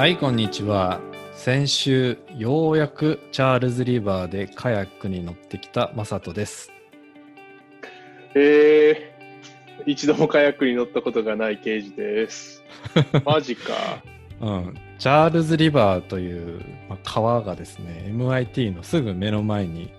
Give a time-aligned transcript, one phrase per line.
[0.00, 0.98] はい、こんにちは。
[1.34, 6.72] 先週、ようやくチャールズリバーでカヤックに乗ってきたマサトです。
[8.34, 12.64] えー、一度もカヤックに乗ったことがない刑事です。
[13.26, 13.74] マジか。
[14.40, 19.92] うん、チャールズリバーという、まあ、川がですね、MIT のすぐ目の前に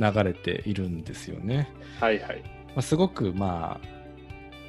[0.00, 1.70] 流れているんですよね。
[2.00, 2.42] はいはい。
[2.42, 3.80] まあ、すごく、ま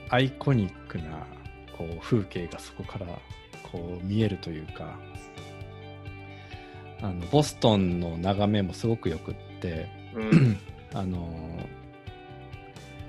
[0.10, 1.26] あ、アイコニックな
[1.76, 3.08] こう風景がそこから
[3.72, 4.98] こう見えるというか、
[7.02, 10.58] あのボストンの眺めもすごくよくって、うん、
[10.94, 11.28] あの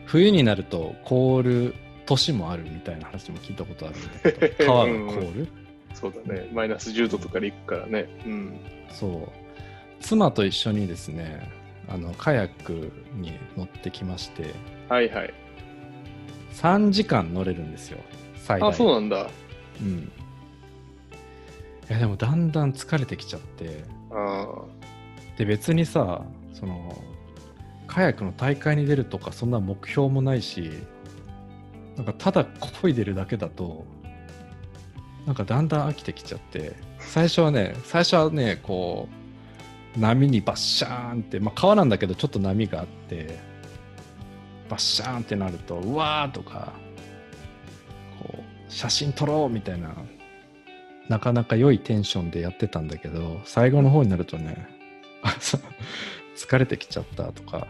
[0.06, 1.74] 冬になると凍る
[2.06, 5.48] 年もあるみたいな話も聞いたことあるんだけど 川が凍る、
[5.94, 6.48] そうだね。
[6.52, 8.08] マイナス10度とかで行くからね。
[8.26, 8.60] うん。
[8.90, 9.40] そう
[10.00, 11.48] 妻と一緒にですね
[11.88, 14.54] あのカヤックに乗ってきまして
[14.88, 15.34] はいはい。
[16.54, 17.98] 3時間乗れるんですよ
[18.36, 19.30] 最大あ、そうなんだ。
[19.80, 20.19] うんい
[21.92, 23.84] やでもだんだん疲れてきちゃって。
[24.12, 24.46] あ
[25.36, 27.02] で別にさその
[27.86, 30.70] カヤックの大会に出るとかそんな目標もないし
[31.96, 33.84] なんかただ漕いでるだけだと
[35.26, 36.90] なんかだんだん飽きてきちゃって。
[37.00, 39.08] 最初はね最初はねこ
[39.96, 43.40] う波にバッシャーンって、まあ、川なんだけどちょっと波があって
[44.68, 46.72] バッシャーンってなるとうわーとか
[48.22, 49.92] こう写真撮ろうみたいな
[51.10, 54.68] なかなか良いテンションでやってたんだけど最後の方になるとね
[56.36, 57.66] 疲れてきちゃったとか。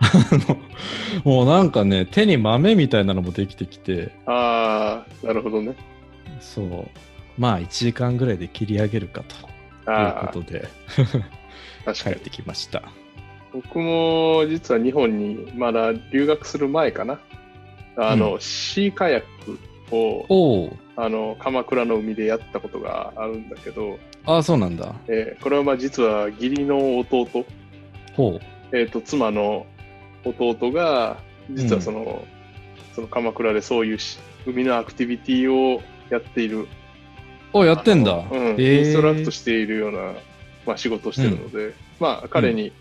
[1.22, 4.10] もうなんかね手に豆みたいなのもできてきて。
[4.26, 5.74] あ、ああ、なるほどね。
[6.40, 6.88] そう。
[7.38, 9.36] まあ1時間ぐらいで切り上げるかと。
[9.36, 9.50] いう
[9.86, 10.66] あことで。
[11.84, 12.16] あ、確かに。
[12.16, 12.82] 帰ってきました。
[13.52, 17.20] 僕も実は日本にまだ留学する前かな。
[17.96, 19.58] あの、うシーカヤック
[19.96, 24.94] をあの鎌倉の海でやったことがあるんだけど、ああそうなんだ。
[25.08, 27.44] えーこれはまあ実は義理の弟
[28.14, 28.40] ほ
[28.72, 29.66] えー、と妻の
[30.24, 31.18] 弟が
[31.50, 32.24] 実はその,、
[32.94, 36.60] その鎌倉でそういうし海のアクティビティをやっている。
[36.62, 36.66] う
[37.54, 38.24] おやってんだ。
[38.30, 40.14] うんインストラクトしているような、
[40.66, 42.72] まあ、仕事をしてるので、まあ彼に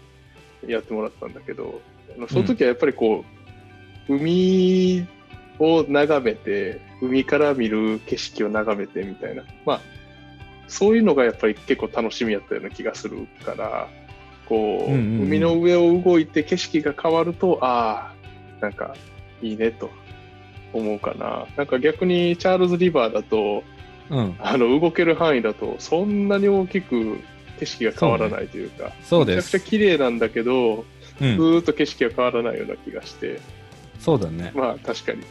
[0.67, 1.81] やってもらったんだけど、
[2.15, 3.25] あのその時はやっぱりこ
[4.07, 5.05] う海
[5.59, 9.43] を眺めて海から見る景色を眺めてみたいな。
[9.65, 9.81] まあ
[10.67, 13.89] そういうのがやっぱり結構楽しみやったような気がするから
[14.47, 15.25] こう,、うんうんうん。
[15.25, 18.13] 海の上を動いて景色が変わるとあ
[18.61, 18.95] あなんか
[19.41, 19.89] いいねと
[20.71, 21.45] 思うかな。
[21.57, 23.63] なんか逆にチャールズ・リバーだと
[24.09, 24.35] うん。
[24.39, 27.19] あの動ける範囲だとそんなに大きく
[27.59, 29.35] 景色が変わらないというかそうです。
[29.35, 30.85] めちゃくちゃ綺麗なんだけど、
[31.19, 31.35] うん。
[31.35, 33.39] ずーっと景色が変わらないような気がして。
[33.99, 34.51] そうだね。
[34.55, 35.23] まあ確かに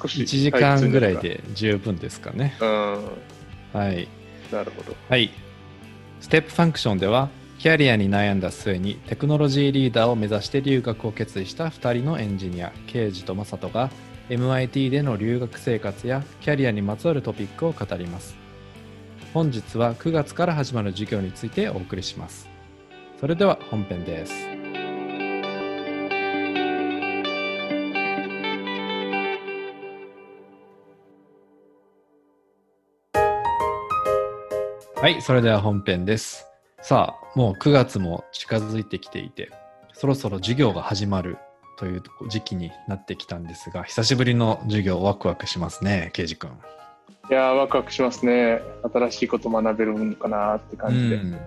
[0.00, 2.98] 少し1時間ぐらいで十分ですかねうん
[3.72, 4.08] はい
[4.52, 5.30] なるほどはい。
[6.20, 13.90] ステップファンクションでは、キャリアに悩んだ末にテクノロジーリーダーを目指して留学を決意した2人のエンジニア、ケイジとマサトが
[14.28, 18.36] MIT での留学生活やキャリアにまつわるトピックを語ります。
[19.34, 22.48] 本日は9月から始まる授業についてお送りします。
[23.20, 24.49] それでは本編です。
[35.00, 36.46] はい、それでは本編です。
[36.82, 39.50] さあ、もう9月も近づいてきていて、
[39.94, 41.38] そろそろ授業が始まる
[41.78, 46.50] という時期になってきたんですが、久しぶりの授業ワクワクしますね、ケイジ君。
[47.30, 48.60] いやーワクワクしますね
[48.92, 51.38] 新しいこと学べるのかなって感じで、うん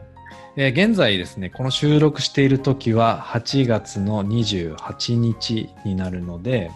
[0.55, 6.71] えー現在ですね、この収録している時は8月の28日になるので、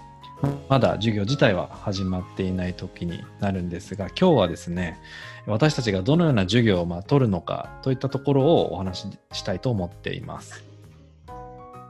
[0.70, 5.00] まだ授業自体は始まっていない時になるんですが、今日はですね、
[5.48, 10.64] 私たちがどのような授業をまあ取るのかといったところをお話ししたいと思っています。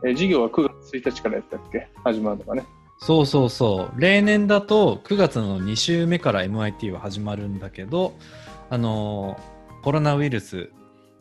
[0.06, 1.88] えー授業は9月1日からやったっけ？
[2.04, 2.66] 始まるのがね
[3.00, 4.00] そうそうそう。
[4.00, 8.13] 例年だと9月の2週目から MIT は始まるんだけど、
[8.69, 10.69] あのーコロナウイルス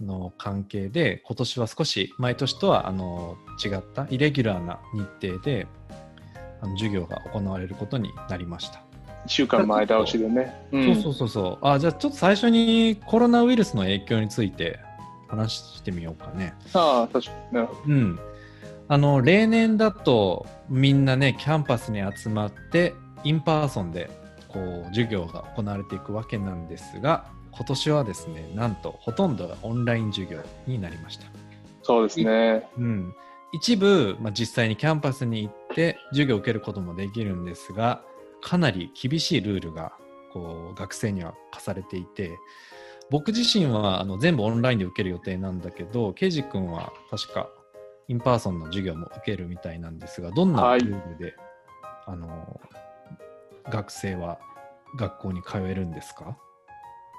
[0.03, 5.67] の関係で今年は少し毎年とはあのー違ったイレギュラーな日程で
[6.61, 8.79] あの授業が行われることになりました。
[9.27, 10.95] 1週間前倒しでね、うん。
[10.95, 11.67] そうそうそうそう。
[11.67, 14.79] あ、じゃあちょっと最初にコロナウイルスの影響について
[15.29, 16.55] 話してみようかね。
[16.73, 18.19] ああ確かにうん、
[18.89, 22.95] あの例年だとみんなねキャンパスに集まって
[23.25, 24.11] in person で
[24.49, 31.31] こう授業が行われていくわけなんですが今年はですねなんとほとんどがオンライン授業になりました、ど
[31.83, 32.69] そうですね。
[32.77, 33.15] うん、
[33.53, 38.03] 一部、まあ、実際にキャンパスに行って授業を受けることもできるんですが
[38.43, 39.93] かなり厳しいルールが
[40.33, 42.31] こう学生には課されていて
[43.11, 47.49] 僕自身はあの全部オンラインで受ける予定なんだけどケイジ君は確か
[48.09, 51.35] in person の授業も受けるみたいなんですがどんなルールで、
[52.07, 52.61] あの
[53.69, 54.39] 学生は
[54.97, 56.37] 学校に通えるんですか？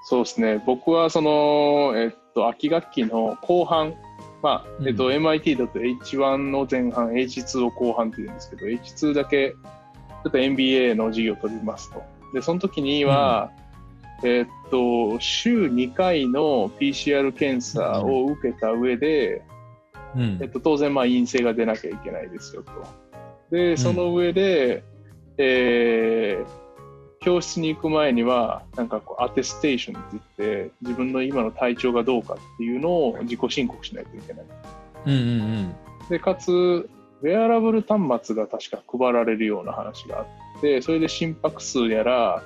[0.09, 0.63] そうですね。
[0.65, 3.95] 僕はその、えっと、秋学期の後半、
[4.42, 12.04] まあ、えっと、うん MIT だと H1 の前半、H2 を後半って言うんですけど、H2 だけ、ちょっと MBA の授業を取りますと。
[12.34, 13.51] で、その時には、
[14.24, 19.44] えっと、週2回の PCR 検査を受けた上で、
[20.16, 22.72] うんえっと、当然、まあ、陰性が出なきゃいけないですよと。
[23.51, 24.83] で、その上で、
[25.38, 26.67] えー
[27.28, 30.10] 教室に行く前には、なんかこう、アテステーションって
[30.40, 34.46] 言って、自分の今の体調がどうかっていうのを自己申告しないといけない。
[35.08, 35.76] うんうん
[36.10, 42.42] で、かつ、ウェアラブル端末が確か配られるような話があって、それで心拍数やら、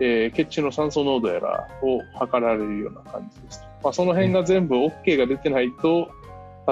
[0.00, 3.62] えー血中の酸素濃度やらを測られるような感じです。
[3.84, 6.10] まあ、その辺が全部 OK が出てないと、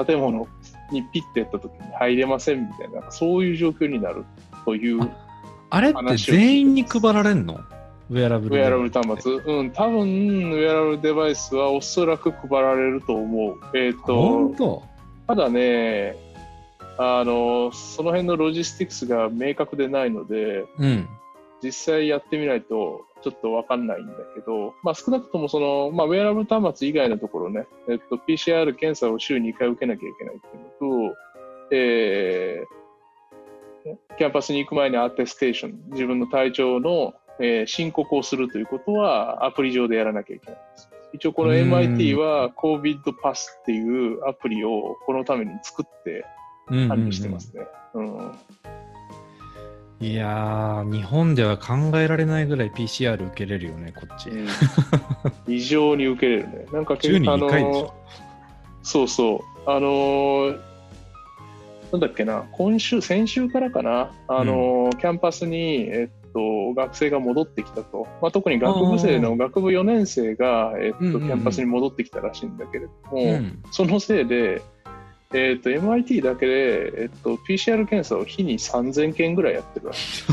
[0.07, 0.47] 建物
[0.91, 4.25] にピッてやった時に入れませんみたいな、そういう状況になる
[4.65, 5.07] という、
[5.71, 7.59] あれって全員に配られんの？
[8.09, 9.33] ウェアラブルでウェアラブル端末。
[9.33, 10.01] うん、多分、
[10.51, 13.57] ウェアラブルデバイスはおそらく配られると思う。
[13.73, 14.83] えっ、本と、
[15.27, 15.35] 当？
[15.35, 16.17] ただね、
[16.97, 21.07] あの、その辺のロジスティクスが明確でないので、うん
[21.63, 31.15] 実際やってみないとちょっとわかんないんだけど、まあ少なくともその、まあウェアラブル端末以外のところね、えっと、PCR 検査を週2回受けなきゃいけないっていうのと、
[31.71, 32.80] えー、
[34.17, 40.89] キャンパスに行く前に attestation、自分の体調の、えー申告をするということはアプリ上でやらなきゃいけないんです。
[41.13, 43.81] 一応このうん MIT は COVID パスってい
[44.15, 46.25] うアプリをこのために作って
[46.67, 47.65] 管理してますね。
[47.95, 48.31] うん
[49.99, 54.47] いやー日本では考えられないぐらい PCR 受けれるよねこっち、うん
[55.47, 56.65] 異常に受けれるね。
[56.73, 57.93] なんか週に あ2回でしのょ
[58.81, 59.69] そうそう。
[59.69, 60.70] あのー
[61.91, 68.07] なんだっけな、今週、先週からかな、あのーキャンパスに、えっと、学生が戻ってきたと。
[68.21, 71.15] まあ、特に学部生の学部4年生が、えっと、うんうん。
[71.15, 74.61] うんキャンパスに戻ってきたらしいんだけれども、うんそのせいで、
[75.33, 80.23] えっと、MIT だけで、えっと、PCR 検査を日に3000件ぐらいやってるらしい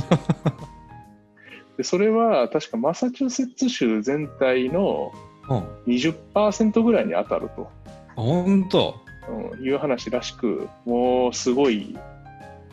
[1.77, 5.13] でそれは確かマサチューセッツ州全体の
[5.49, 5.93] うん。
[5.95, 7.71] 20%ぐらいに当たると、
[8.15, 8.95] 本当
[9.29, 11.97] うんいう話らしく、もうすごい、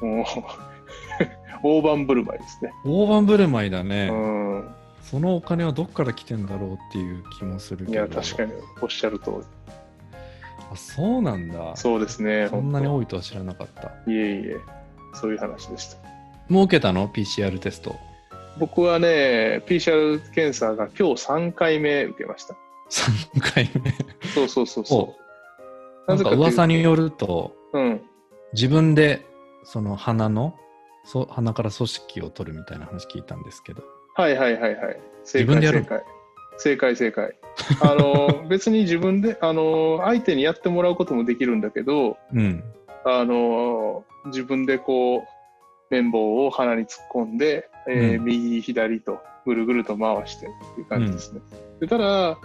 [0.02, 0.25] もう
[1.63, 2.72] 大盤振る舞いですね。
[2.86, 4.68] 大盤振る舞いだね、うん、
[5.02, 9.38] そのお金はどっから来てんだろうっていう気もするけどいや、確かにおっしゃる通り。
[10.72, 14.57] あそうなんだそうですね、そんなに本多いとは知らなかった当いえいえ、
[15.13, 15.98] そういう話でした。
[16.50, 17.96] もう受けたの？PCR テスト
[18.57, 22.56] 僕はね、PCR 検査が今日3回目受けました。
[22.90, 23.92] 3回目
[24.34, 25.25] そうそうそうそう。
[26.07, 28.02] なんか噂によるとうん。
[28.54, 29.25] 自分で
[29.63, 30.56] その鼻の
[31.04, 33.84] そ鼻から組織を取るみたいな話聞いたんですけど
[34.16, 35.00] はいはいはいはい。
[35.25, 36.04] 正解正解。
[36.57, 37.36] 正解正解。
[37.81, 42.63] あの、 別に自分で、あの、相手にやってもらうこともできるんだけど、うん
[43.04, 45.21] あの、自分でこう、
[45.90, 51.42] 綿棒を鼻に突っ込んで、えーうん右左とぐるぐると回してっていう感じですね。
[51.80, 52.38] でただ、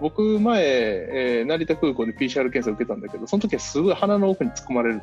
[0.00, 4.96] 僕前、えー成田空港で PCR 検査を受けたんだけど、その時はすごい鼻の奥に突っ込まれる。
[4.96, 5.02] 突っ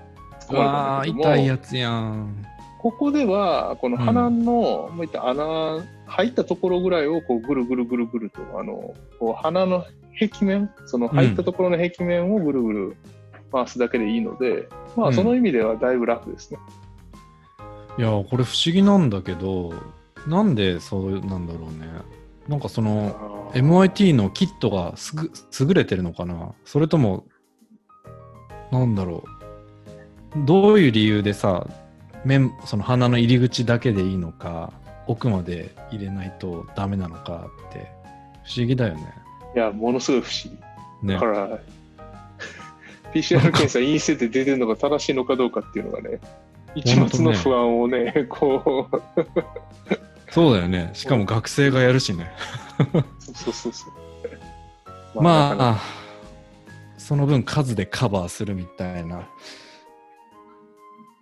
[0.50, 2.46] 込まれたんわだあけども痛いやつやん
[2.80, 9.86] ここでは、この鼻の、もういった穴、入ったところぐらいをこうぐるぐるぐるぐると、あの、こう鼻の
[10.20, 12.98] 壁面、その入ったところの壁面をぐるぐる
[13.54, 16.60] 回すだけでいいので、まうんあその意味ではだいぶ楽ですね。
[17.98, 19.72] いやこれ不思議なんだけど
[20.28, 21.88] なんでそうなんだろうね
[22.48, 26.54] なんかその MIT のキットがすぐ優れてるのかな？
[26.66, 27.26] それとも
[28.72, 29.24] なんだろ
[30.36, 30.46] う。
[30.46, 31.68] どういう理由でさ
[32.26, 34.74] 面その鼻の入り口だけでいいのか
[35.08, 37.92] 奥まで入れないとダメなのかって
[38.46, 39.14] 不思議だよね。
[39.56, 40.54] いや、ものすごい不思
[41.02, 41.08] 議。
[41.08, 41.14] ね。
[41.14, 41.60] だから、
[43.14, 46.20] PCR 検査陰性で出てるのが正しいのかどうかっていうのがね、
[46.76, 48.98] 一末の不安をね、こう、
[50.34, 50.90] そうだよね。
[50.94, 52.32] しかも学生がやるしね。
[53.20, 53.88] そうそうそ
[55.16, 55.22] う。
[55.22, 55.82] まあ、なかなか
[56.98, 59.24] その分数でカバーするみたいな方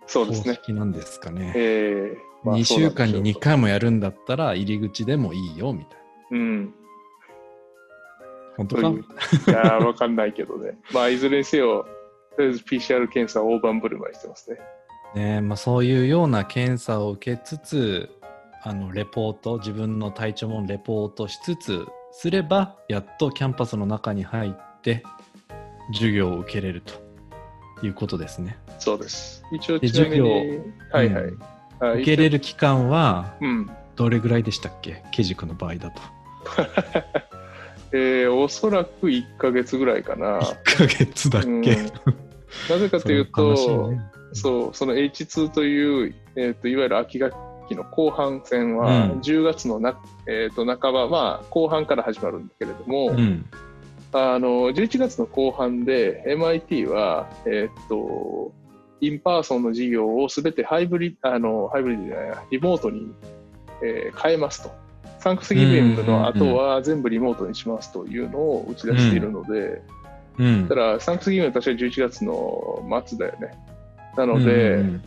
[0.06, 0.54] そうですね。
[0.54, 1.52] 式なんですかね。
[1.54, 5.98] えーまあ2週間に2そうなんでしょう回もやるんだったら入り口でもいいよみたい
[6.30, 6.38] な。
[6.38, 6.74] うん。
[8.56, 8.82] 本当か？
[8.82, 10.78] といやー、 わかんないけどね。
[10.92, 11.86] まあ、いずれにせよ、
[12.36, 14.58] とりあえず PCR 検査を大盤振る舞いしてますね。
[15.14, 18.10] ねまあ、そういうような検査を受けつつ
[18.64, 25.02] あのレポート自分の体調もレポートしつつすればやっとキャンパスの中に入って
[25.92, 26.94] 授業を受けれると
[27.84, 28.56] いうことですね。
[28.78, 29.42] そうです。
[29.52, 30.60] 一応でちなみに、
[30.92, 31.24] はいはい。
[31.24, 31.42] うん
[31.80, 33.70] あ受けれる期間はうん。
[33.96, 35.02] どれぐらいでしたっけ？
[35.10, 36.00] ケジ君の場合だと。
[37.92, 40.38] えーおそらく1ヶ月ぐらいかな。
[40.40, 41.62] 1ヶ月だっけ、うん
[42.68, 44.00] なぜかというと、 ね
[44.34, 47.34] そう、その H2 という、えー、といわゆる秋学
[47.74, 53.44] 期の後半戦は、うん10月のな、えー、と半ば、まあ、後半から始まるんだけれども、うん。
[54.14, 58.52] あの11月の後半で MIT は、えー、と
[59.00, 63.10] in person の授業をすべてハイブリあのハイブリッドじゃないやリモートに、
[63.82, 64.70] えー変えますと。
[65.18, 69.80] サンクスギビングの後は全部リモートにしますというのを打ち出しているので、
[70.38, 73.54] うんだから Thanksgiving は確か11月の末だよね。
[74.16, 75.02] なので、うんうん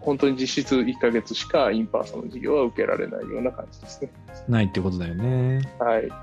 [0.00, 4.12] 本当に実質1ヶ月しか in person の授業は受けられないような感じですね。
[4.48, 5.60] ないってことだよね。
[5.78, 6.08] はい。
[6.08, 6.16] ま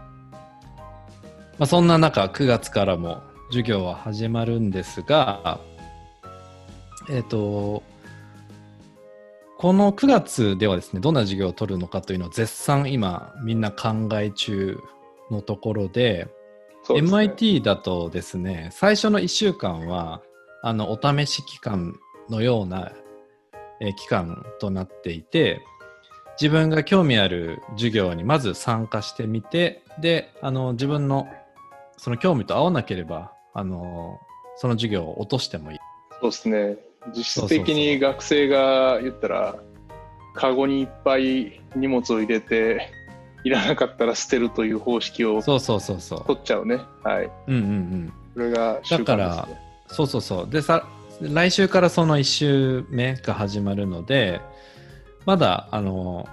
[1.60, 5.60] あ、そんな中、9月からも授業は始まるんですが、
[7.10, 7.84] えっ、と、
[9.58, 14.78] この9月ではですね、どんな授業を取るのかというのを絶賛今みんな考え中
[15.32, 16.28] のところで、
[16.86, 20.22] ですね MIT だとですね、最初の1週間は、
[20.64, 21.96] あの、お試し期間
[22.30, 23.03] のような、えー
[23.98, 25.62] 期間となっていて、
[26.42, 31.28] 自分が興味ある授業にまず参加してみて、で、あの、自分の
[31.98, 34.20] その興味と合わなければ、あの、
[34.56, 35.80] その授業を落としてもいい。
[36.22, 36.78] そうですね。
[37.16, 39.56] 実質的に学生が言ったら、
[40.36, 42.92] カゴにいっぱい荷物を入れて、
[43.44, 46.26] いらなかったら捨てるという方式をそうそうそうそう。
[46.26, 46.80] 取っちゃうね。
[47.04, 47.30] はい。
[47.48, 48.14] うんうんうん。
[48.34, 48.80] これがね。
[48.90, 49.48] だから
[49.88, 50.50] そうそうそう。
[50.50, 50.88] でさ、
[51.22, 54.42] 来週からその1週目が始まるので、
[55.26, 56.28] まだ、あの、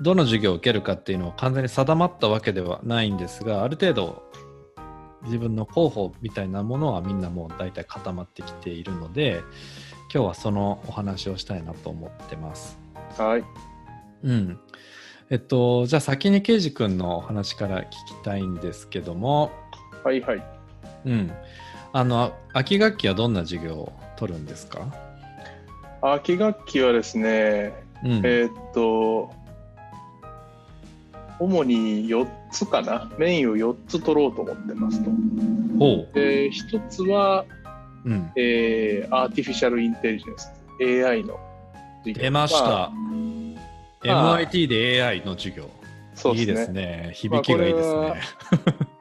[0.00, 4.22] どの授業を受けるかっていうのは完全に定まったわけではないんですが、ある程度、
[5.22, 9.42] 自分の候補みたいなものはみんなもう大体固まってきているので、
[10.12, 12.78] 今日はそのお話をしたいなと思ってます。
[13.16, 13.44] はい。
[14.24, 14.58] うん。
[15.30, 19.50] えっと、じゃあ先にケイジ君のお話から聞きたいんですけども、
[20.02, 20.42] はいはい。
[21.06, 21.32] うん。
[21.92, 23.92] あの、秋学期はどんな授業を？
[24.16, 24.86] 取るんですか？
[26.02, 27.72] 秋学期はですね、
[28.04, 28.12] うん。
[28.24, 29.32] えーっと、
[31.40, 33.10] 主に4つかな？
[33.18, 35.10] メインを4つ取ろうと思ってますと。
[35.78, 37.44] ほで、1つは、
[38.04, 38.10] う。
[38.10, 38.30] うん。
[38.36, 41.38] えーアーティフィシャルインテリジェンス、AI の
[42.04, 42.22] 授業。
[42.22, 42.84] 出ました。
[42.84, 42.92] あ
[44.02, 45.70] MIT で AI の授業。
[46.14, 47.10] そういいですね。
[47.14, 48.00] 響きがいいですね。
[48.00, 48.93] まあ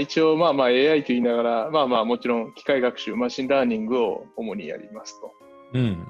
[0.00, 5.32] 一応、まあまあ AI と言いながら、まあまあもちろん機械学習、 machine learning を主にやりますと。
[5.74, 6.08] うん。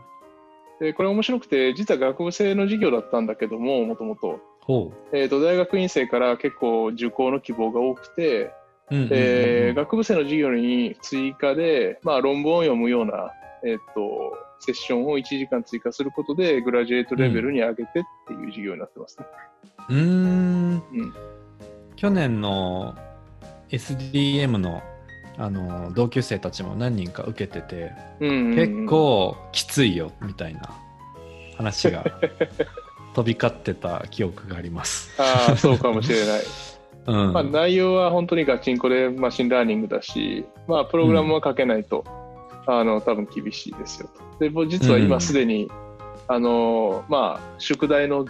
[0.81, 4.40] で、これ面白くて、実は学部生の授業だったんだけども、もともと。
[4.61, 8.52] ほえーと、大学院生から結構受講の希望が多くて、
[8.90, 13.31] 学部生の授業に追加で、まあ論文を読むような、
[13.64, 17.87] えっ、と、セッションを1時間追加することで、 graduate level に上げてっ
[18.26, 19.26] ていう授業になってますね。
[19.88, 20.83] うーん。
[20.92, 21.14] うん
[22.02, 22.97] 去年の
[23.73, 24.83] SDM の
[25.38, 30.61] あの同級生たちも何人か受けてて、うんうんうん結構きついよみたいな
[31.57, 32.05] 話が
[33.14, 35.11] 飛び交ってた記憶があります。
[35.21, 36.41] ああ、そうかもしれない。
[37.07, 37.33] うん。
[37.33, 42.05] まあ、内容は本当にガチンコで machine learning だし、まあ、プログラムは書けないと、
[42.67, 44.38] あの多分厳しいですよと。
[44.38, 45.71] で実はうん今すでに、
[46.29, 48.26] あのまあ、宿題の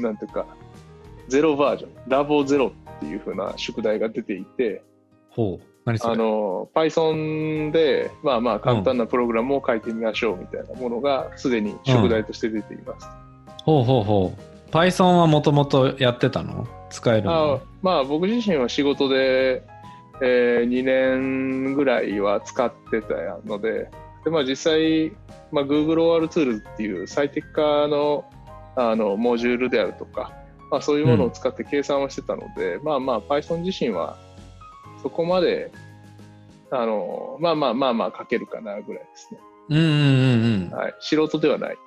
[0.00, 0.46] なんていうか
[1.28, 4.82] ゼロバージョンラボゼロっていう風な宿題が出ていて
[5.30, 5.64] ほう。
[5.84, 13.08] 何そあれの Python で、まあ、まあ簡単なプログラムを書いてみましょうみたいなものがすでに宿題として出ています。
[13.64, 14.70] ほうほうほう。
[14.70, 16.66] Python はもともとやってたの？
[16.90, 19.62] 使えるあのまあ僕自身は仕事で、
[20.20, 23.14] えー2年ぐらいは使ってた
[23.44, 23.88] ので
[24.24, 25.12] で、まあ、実際、
[25.52, 28.24] まあ、Google OR ツールっていう最適化の
[28.76, 30.32] あのモジュールであるとか、
[30.70, 34.16] まあ、そういうものを使って計算をしてたので、まあまあ Python 自身は
[35.02, 35.70] そこまで
[36.70, 40.76] あのまあまあまあまあ書けるかなぐらいですね、うんうんうんうん。
[40.76, 41.78] はい、素人ではない。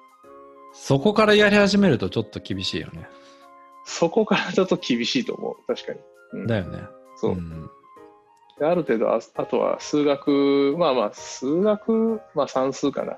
[0.74, 3.08] そこからやり始めるとちょっと厳しいよね。
[3.86, 5.56] そこからだと厳しいと思う。
[5.68, 6.00] 確かに、
[6.34, 6.48] うん。
[6.48, 6.80] だよね。
[7.18, 7.70] そう、ん。
[8.60, 13.18] である程度あ、あとは数学、まあまあ、数学、まあ算数かな。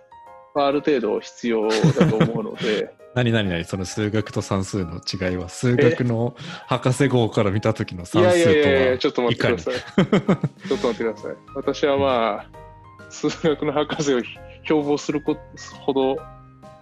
[0.55, 3.63] まあ、ある程度必要だと思うので、 何何何？
[3.63, 5.48] その数学と算数の違いは。
[5.48, 6.36] 数学の
[6.67, 10.65] 博士号から見た時の算いやいやいやいや、数とはちょっと待ってください。
[10.67, 11.36] ちょっと待ってください。
[11.55, 12.63] 私はまあ、
[13.12, 14.22] 数学の博士を
[14.63, 15.41] 標榜すること
[15.81, 16.17] ほど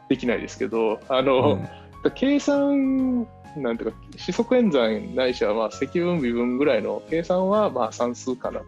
[0.07, 1.63] できないですけど、あの、うん。
[2.03, 8.65] だ計算、なんていうか、四則演算ないしは、まあ、積分、微分ぐらいの計算は、まあ、算数かなと。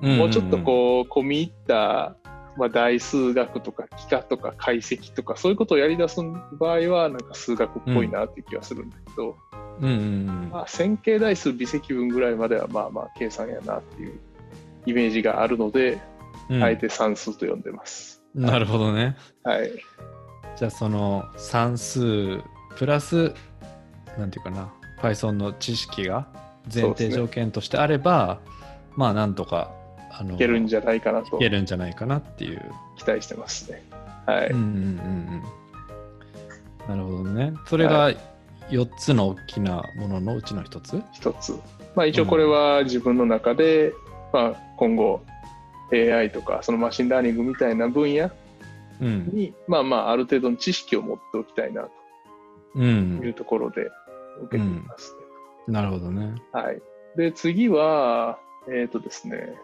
[0.00, 2.16] もうちょっとこう、込み入った、
[2.58, 6.20] まあ、大数学とか、幾何とか、解析とか、そういうことをやり出す
[6.58, 9.36] 場合は、なんか数学っぽいなっていう気がするんだけど、
[9.80, 9.88] うん。
[9.88, 14.18] うんうんまあ、線形代数、微積分ぐらいまでは、まあまあ、計算やなっていう
[14.86, 15.98] イメージがあるので、
[16.50, 16.62] うん。
[16.62, 18.22] あえて算数と呼んでます。
[18.34, 19.16] なるほどね。
[19.44, 19.70] はい。
[20.56, 22.40] じゃあその算数
[22.76, 23.32] プラス
[24.18, 26.26] なんていうかな Python の知識が
[26.72, 28.40] 前提条件としてあれば、
[28.96, 29.70] まあなんとか
[30.20, 32.60] あのいけるんじゃないかなといけるんじゃないかなっていう。
[32.96, 33.82] 期待してますね。
[34.26, 34.48] はい。
[34.48, 35.44] うんうんうん
[36.88, 36.96] うん。
[36.96, 37.54] なるほどね。
[37.66, 38.10] それが
[38.70, 41.02] 4つの大きなもののうちの1つ？
[41.12, 41.52] 一つ。
[41.94, 43.92] まあ一応これは自分の中で、
[44.32, 45.20] まあ今後
[45.92, 48.30] AI とかその machine learning みたいな分野
[49.00, 49.30] うん。
[49.32, 51.90] に、まあまあある程度の知識を持っておきたいなう。
[52.74, 53.88] というんところで
[54.42, 55.14] 受けています
[55.68, 55.72] ね。
[55.72, 56.34] なるほどね。
[56.52, 56.80] はい。
[57.16, 59.54] で、次は、えっ、とですね、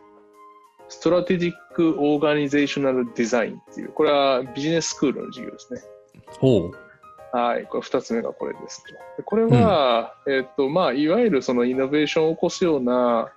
[0.95, 5.81] Strategic Organizational Design っていう、これはビジネススクールの授業ですね。
[6.39, 7.37] ほう。
[7.37, 8.93] はい、これ2つ目がこれですと。
[9.17, 13.29] でこれは、えっ、と、まあ、いわゆるそのイノベーションを起こすような、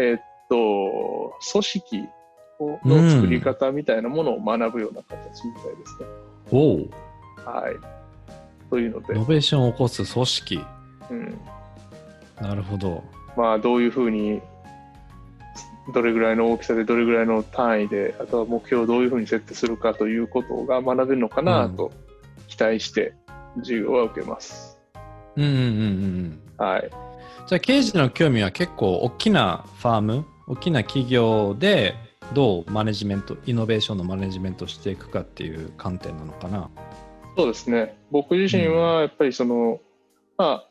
[0.00, 0.16] えっ、
[0.48, 2.08] と、組織
[2.58, 6.06] をの作り方みたいなものを学ぶような形みたいですね。
[6.50, 7.48] ほう。
[7.48, 7.76] はい。
[8.70, 10.64] というのでイノ、ベーションを起こす組織。
[11.10, 11.38] うん、
[12.40, 13.04] なるほど。
[13.36, 14.40] まあ、どういうふうに、
[15.92, 21.92] どれぐらいの大きさで、どれぐらいの単位で、あとは目標をどういうふうに設定するかということが学べるのかなと
[22.48, 23.14] 期待して、
[23.56, 24.78] 授業は受けます。
[25.36, 25.64] うんうんうんうん
[26.58, 26.66] うん。
[26.66, 26.90] はい。
[27.46, 31.94] じゃあ、刑事の興味は結構大きなファーム、大きな企業で
[32.32, 36.70] どうマネジメント、イノベーションのマネジメントしていくかっていう観点なのかな。
[37.36, 37.98] そうですね。
[38.10, 39.80] 僕自身はやっぱりその、
[40.36, 40.70] まあ、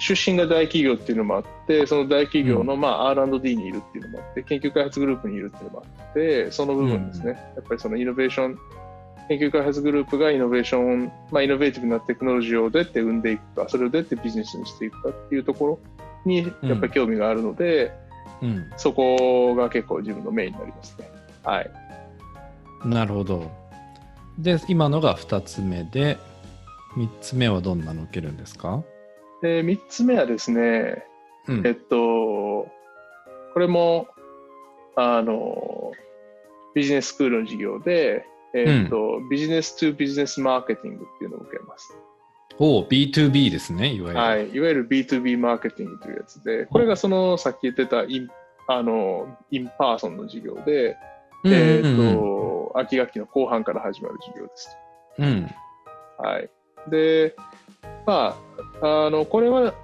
[0.00, 7.32] 出身が大企業っていうのもあって、その大企業のまあ R&D にいるっていうのもあって、研究開発グループにいるっていうのもあって、その部分ですね。
[7.54, 8.58] やっぱりそのイノベーション、
[9.28, 15.78] 研究開発グループがイノベーション、まあ、イノベーティブなテクノロジーをどうやって生んでいくか、それをどうやってビジネスにしていくかっていうところ
[16.24, 17.92] にやっぱり興味があるので、
[18.42, 18.70] うん。
[18.76, 21.08] そこが結構自分のメインになりますね。
[21.44, 21.70] はい。
[22.84, 23.50] なるほど。
[24.38, 26.16] で、今のが2つ目で、
[26.96, 28.82] 3つ目はどんなの受けるんですか？
[29.42, 31.04] で、3つ目はですね、
[31.48, 32.68] うんえっと、
[33.52, 34.08] これも、
[34.96, 35.92] あの、
[36.74, 41.96] ビジネススクールの授業で、えっと、 Business to Business Marketing っていうのを受けます。
[42.58, 44.20] お B2B ですね、いわゆる。
[44.20, 44.50] はい。
[44.50, 48.28] いわゆる B2B マーケティングというやつで、これがその、さっき言ってたイン、
[48.68, 50.96] あの、 in person の授業で、
[51.44, 54.76] うんうんうんえっと、秋学期の後半から始まる授業です。
[55.18, 55.50] うん。
[56.18, 56.50] はい。
[56.90, 57.34] で、
[58.06, 59.74] まあ、あの、これは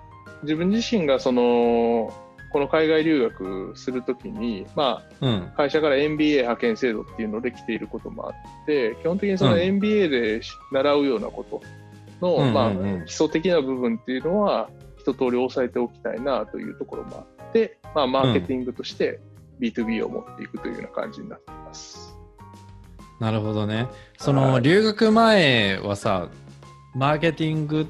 [0.42, 2.12] 自分自身がその、
[2.52, 5.50] この海外留学するときに、まうん。
[5.52, 10.40] あ、会社から MBA 派遣制度っていうので来ていることもあって、基本的にそのうん MBA で
[10.72, 11.61] 習うようなこと
[12.20, 12.72] の、うんまあ、
[13.04, 19.20] 基礎的な部分っていうのは、一通り押さえておきたいなというところもあって、まあ、マーケティングとして
[19.61, 22.16] B2B を持っていくというような感じになっています。
[23.20, 23.87] なるほどね。
[24.18, 26.28] そのはい留学前はさ、
[26.94, 27.87] マーケティング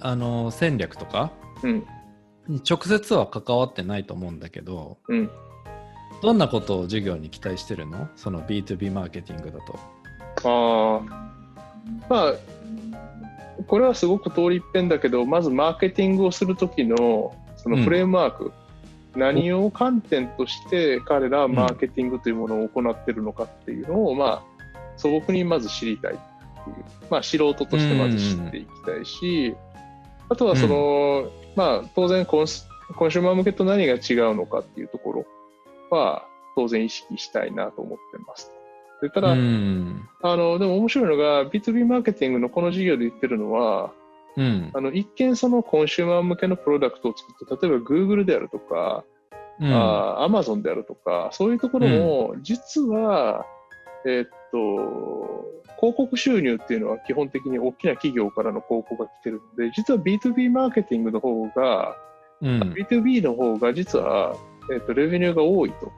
[0.00, 1.32] あの戦略とか
[1.62, 1.86] うん、
[2.48, 5.30] に直接は関わってないと思うんだけど、うん。
[6.22, 8.08] どんなことを授業に期待してるの？
[8.16, 9.78] その B2B マーケティングだと。
[10.44, 11.30] ああ、
[12.08, 12.34] まあ、
[13.66, 18.52] これはすごく通り一遍だけど、まずマーケティングをするときのそのフレームワーク、
[19.14, 24.42] 何を観点として彼らはマーケティングというものを行っているのかっていうのを、まあ、
[24.96, 26.76] 素朴にまず知りたいっていう、
[27.10, 29.54] まあ、素人としてまず知っていきたいし、
[30.28, 35.26] あとはその、まあ、当然コンス、コンシューマー向けと何が違うのかっていうところ
[35.90, 38.52] は、当然意識したいなと思ってます。
[39.02, 40.08] でただ、うん。
[40.22, 43.92] あの、でも面白いのが、B2B マーケティングのこの授業で言ってるのは、
[44.36, 44.70] うん。
[44.74, 49.04] あの、一見そのコンシューマー向けのプロダクトを作って、例えば Google であるとか、
[49.58, 53.46] うんあー Amazon であるとか、そういうところも、実は、
[54.06, 55.44] えっと、
[55.78, 61.96] 広告収入っていうのは基本的に大きな企業からの広告が来てるので、実は B2B マーケティングの方が、
[62.40, 62.60] うん。
[62.72, 64.36] B2B の方が実は、
[64.72, 65.92] えっと、レベニューが多いと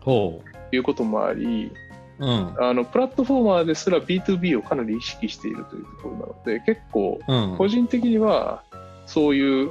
[0.00, 0.42] ほ
[0.72, 1.72] いうこともあり、
[2.18, 2.26] う。
[2.26, 2.54] うん。
[2.60, 7.56] あのプラットフォーマーですら B2B をかなり意識しているというところなので、結構、うん。
[7.56, 8.62] 個人的には
[9.06, 9.70] そういう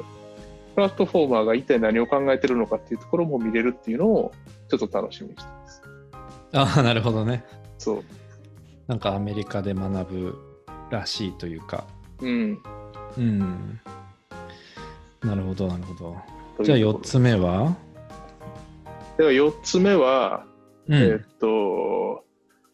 [0.75, 4.31] プラットフォーマーが一体何を考えてるのかっていうところも見れるっていうのを
[4.69, 5.88] ちょっと楽しみにしてます。
[6.53, 7.43] ああ、なるほどね。
[7.77, 8.03] そう。
[8.87, 10.35] なんかアメリカで学ぶ
[10.89, 11.85] らしいというか。
[12.21, 12.59] うん。
[13.17, 13.79] うん。
[15.21, 16.17] なるほど、なるほど。
[16.63, 17.75] じゃあ4ところつ目は？
[19.17, 20.45] では4つ目は、
[20.87, 20.95] うん。
[20.95, 22.23] えーっと、こ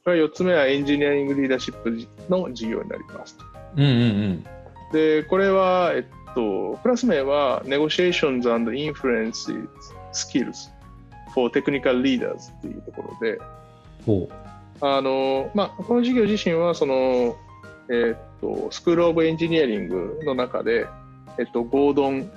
[0.08, 1.92] れ4つ目はエンジニアリングリーダーシップ
[2.30, 3.38] の授業になります。
[3.76, 4.46] うんうん
[4.94, 9.68] で、これは、えっと、クラス名は Negotiations and Influence
[10.14, 10.72] Skills
[11.34, 13.44] for Technical Leaders っていうところで、ほ
[14.82, 17.36] あの、まあ、この授業自身は、その、
[17.90, 20.88] えっと、 School of Engineering の中で、
[21.38, 22.32] えっと、 Gordon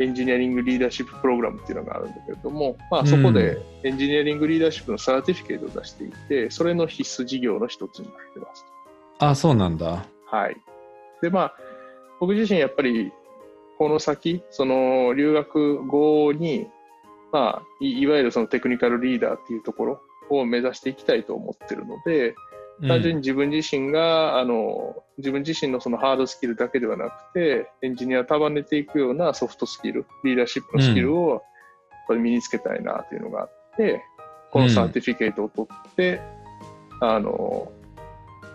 [0.00, 8.64] Engineering Leadership Program っていうのがあるんだけれども、まあ、そこで Engineering Leadership の certificate を出していて、それの必須授業の一つになってます。
[9.20, 9.24] う。
[9.24, 10.04] あ、そうなんだ。
[10.26, 10.56] はい。
[11.20, 11.54] で、まあ、
[12.20, 13.12] 僕自身やっぱり、
[13.76, 16.68] この先、その留学後に、
[17.32, 20.00] まあ、いいわゆるそのテクニカルリーダーっていうところ
[20.30, 22.34] を目指していきたいと思ってるので、
[22.86, 31.42] 単純に自分自身が、あの、自分自身のそのハードスキルだけではなくて、エンジニアを束ねていくようなソフトスキル、リーダーシップのスキルを
[32.08, 34.04] 身につけたいなというのがあって、
[34.52, 36.20] このサーティフィケートを取って、
[37.00, 37.72] あの、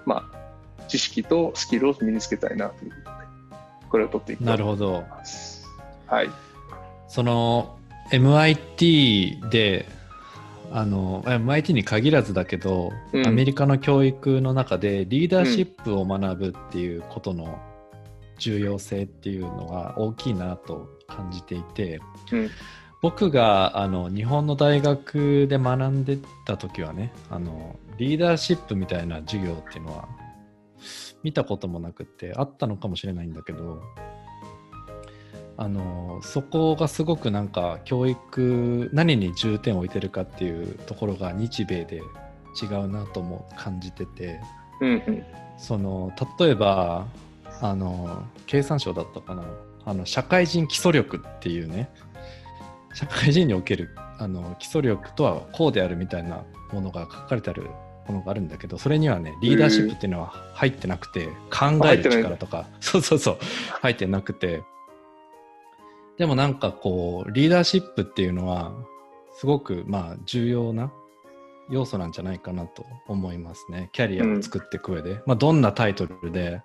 [0.06, 3.24] まあ、知識とスキルを身につけたいなということで、
[3.90, 4.90] これを取っていきたいとなるほど。
[4.96, 5.68] 思います。
[6.08, 6.30] はい。
[7.08, 7.78] その
[8.12, 9.86] MIT で
[10.76, 13.28] あの MIT に限らずだけど、うん。
[13.28, 17.60] アメリカの教育の中でリーダーシップを学ぶっていうことの
[18.40, 22.50] 重要性っていうのが大きいなと感じていて、うん。
[23.04, 30.08] 僕があの日本の大学で学んでた時はねあのリーダーシップみたいな授業っていうのは
[31.22, 33.84] 見たこともなくってあったのかもしれないんだけど
[35.56, 42.02] あのそこがすごくなんか教育何に重点を置いてるかっていうところが日米で
[42.62, 44.39] 違うなとも感じてて
[44.82, 45.24] うんうん。
[45.58, 47.06] その例えば
[47.62, 49.44] あの経産省だったかな。
[49.86, 51.89] あの社会人基礎力っていうね
[52.94, 57.63] 社会人におけるあの基礎力とはこうであるみたいなものが書かれてある
[58.08, 63.38] ものがあるんだけどそれにはねリーダーシップっていうのは入ってなくて考える力とかそうそうそう。
[63.82, 64.63] 入ってなくて
[66.17, 68.73] でもなんかこうリーダーシップっていうのは
[69.36, 70.91] すごくまあ重要な
[71.69, 73.89] 要素なんじゃないかなと思いますね。
[73.93, 76.62] キャリアを作っていく上で、まあ、どんなタイトルで、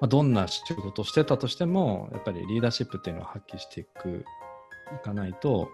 [0.00, 4.24] まあ、どんな仕事をしてたとしてもやっぱりリーダーシップっていうのを発揮していく
[5.00, 5.68] いかないと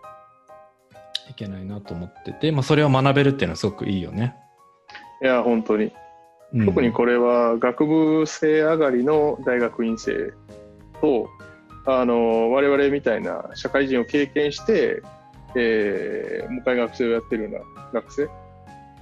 [1.31, 4.35] いけないなと思ってて、まあ、それを学べるっていうのはすごくいいよね、
[5.23, 5.92] いや、本当に。
[6.55, 6.66] うん。
[6.66, 10.33] 特にこれは学部生上がりの大学院生
[11.01, 11.29] と
[11.90, 15.03] あの我々みたいな社会人を経験して、
[15.55, 17.61] えー、もう一回学生をやってるような
[17.94, 18.29] 学生、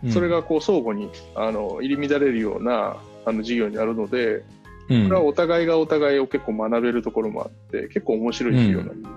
[0.05, 0.12] うん。
[0.12, 4.44] それがこう相互にあの入り乱れるようなあの授業になるので
[4.88, 5.09] うん。
[5.09, 9.14] これはお互いがお互いを結構学べるところもあって結構面白い授業なんです、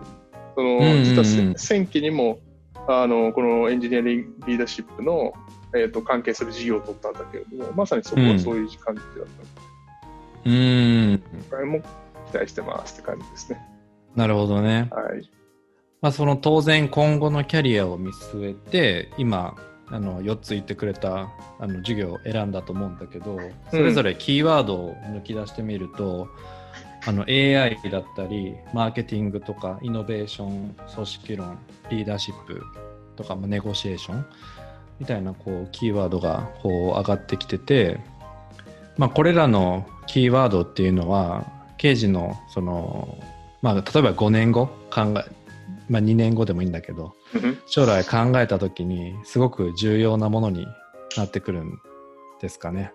[0.55, 1.03] そのうんうんうん。
[1.03, 2.39] 実はせ前期にも
[2.87, 5.31] あのこのエンジニアリングリーダーシップの、
[5.75, 9.25] えー、と関係する授業を取ったんだけれどもまさにそこはそういう感じだっ
[10.43, 10.49] た。
[10.49, 11.21] うん。
[11.51, 11.81] 今回も
[12.31, 13.61] 期待してますって感じですね。
[14.15, 15.29] なるほどね、はい。
[16.01, 19.55] まあ、その当然今後のキャリアを見据えて今
[19.87, 23.39] あの4つ言ってくれたあの授業を選んだと思うんだけど
[23.71, 26.29] それぞれキーワードを抜き出してみると、
[27.05, 31.57] あの AI だったりマーケティングとかイノベーション組織論
[31.89, 32.61] リーダーシップ
[33.15, 34.25] とか、まあ、ネゴシエーション
[34.99, 37.99] みたいなこうキーワードがこう上がってきてて、
[38.97, 41.45] まあ、これらのキーワードっていうのは
[41.79, 43.17] 刑事のその、
[43.63, 45.03] まあ、例えば5年後考え、
[45.89, 47.15] まあ、2年後でもいいんだけど
[47.65, 50.67] 将来考えた時にすごく重要なものに
[51.17, 51.79] なってくるん
[52.41, 52.93] ですかね。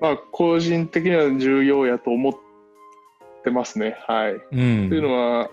[0.00, 2.34] まあ、個人的には重要やと思っ
[3.44, 3.96] てますね。
[4.06, 4.32] はい。
[4.32, 5.50] うん、というのは、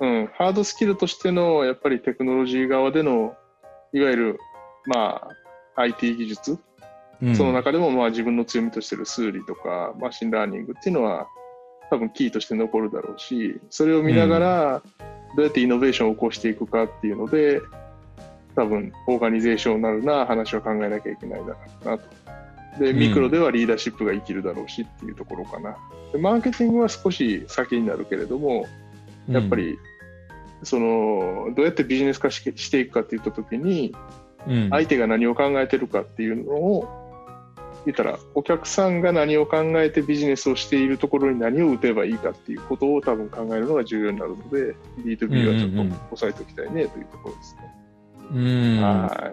[0.00, 3.34] うん、 hard skill としてのやっぱりテクノロジー側での
[3.92, 4.38] いわゆる、
[4.86, 5.28] ま
[5.76, 6.58] あ、IT 技術、
[7.22, 7.36] うん。
[7.36, 11.26] その中でもまあ自分の強みとしてる数理とか machine learning っていうのは
[11.90, 14.82] 多分キーとして残るだろうしそれを見ながら
[15.36, 17.60] どうやってイノベーションを起こしていくかっていうので
[18.54, 22.04] 多分オーガニゼーショナルな話を考えなきゃいけないだろうなと。
[22.78, 22.98] でうん。
[22.98, 25.76] ミクロではリーダーシップが生きるだろうしっていうところかな。
[26.12, 28.66] でマーケティングは少し先になるけれども
[29.28, 29.78] やっぱ、り、
[30.62, 33.94] そのどうやってビジネス化ししていくかっていった時に
[34.46, 34.70] うん。
[34.70, 36.97] 相手が何を考えてるかっていうのを
[37.86, 47.74] 言ったらお客さんが何を考えてビジネスをしているところに何を打てばいいかっていうことを多分考えるのが重要になるので B2B はちょっと押さえておきたいねというところですね。
[48.32, 49.32] うんは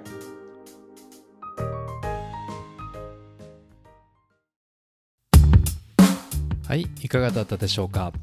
[6.66, 6.68] い。
[6.68, 8.14] はいいかがだったでしょうか？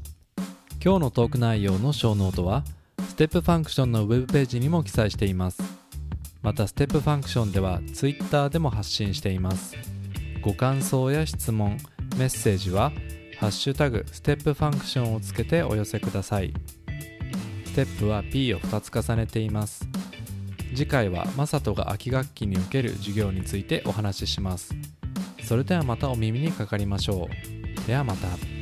[0.83, 2.63] 今日のトーク内容の show note は
[3.07, 5.61] ステップファンクションのウェブページにも記載しています。
[6.41, 9.77] またステップファンクションでは Twitter でも発信しています
[10.43, 11.77] ご感想や質問
[12.17, 12.91] メッセージは
[13.39, 16.53] 「ハッシュタグステップファンクション」をつけてお寄せください。
[17.65, 19.87] ステップは P を2つ重ねています。
[20.75, 24.75] 次回はマサトが秋学期に受ける授業についてお話しします。
[25.43, 27.29] それではまたお耳にかかりましょ
[27.83, 27.87] う。
[27.87, 28.52] ではまた。